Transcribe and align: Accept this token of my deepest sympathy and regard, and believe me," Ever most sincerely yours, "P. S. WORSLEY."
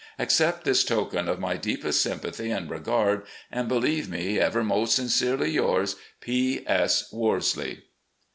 Accept 0.17 0.63
this 0.63 0.83
token 0.83 1.29
of 1.29 1.39
my 1.39 1.57
deepest 1.57 2.01
sympathy 2.01 2.49
and 2.49 2.71
regard, 2.71 3.21
and 3.51 3.67
believe 3.67 4.09
me," 4.09 4.39
Ever 4.39 4.63
most 4.63 4.95
sincerely 4.95 5.51
yours, 5.51 5.95
"P. 6.21 6.63
S. 6.65 7.09
WORSLEY." 7.13 7.83